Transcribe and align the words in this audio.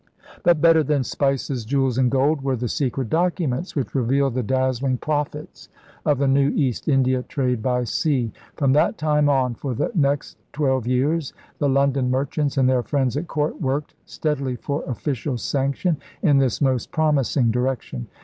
But 0.41 0.59
better 0.61 0.81
than 0.81 1.03
spices, 1.03 1.63
jewels, 1.63 1.99
and 1.99 2.09
gold 2.09 2.41
were 2.41 2.55
the 2.55 2.67
secret 2.67 3.07
documents 3.11 3.75
which 3.75 3.93
revealed 3.93 4.33
the 4.33 4.41
dazzling 4.41 4.97
profits 4.97 5.69
of 6.07 6.17
the 6.17 6.27
new 6.27 6.49
East 6.55 6.87
India 6.87 7.21
trade 7.21 7.61
by 7.61 7.83
sea. 7.83 8.31
From 8.57 8.73
that 8.73 8.97
time 8.97 9.29
on 9.29 9.53
for 9.53 9.75
the 9.75 9.91
next 9.93 10.37
twelve 10.53 10.87
years 10.87 11.33
the 11.59 11.69
London 11.69 12.09
merchants 12.09 12.57
and 12.57 12.67
their 12.67 12.81
friends 12.81 13.15
at 13.15 13.27
court 13.27 13.61
worked 13.61 13.93
stead 14.07 14.39
ily 14.41 14.55
for 14.55 14.83
official 14.85 15.37
sanction 15.37 15.97
in 16.23 16.39
this 16.39 16.61
most 16.61 16.91
promising 16.91 17.51
direc 17.51 17.81
tion. 17.81 18.07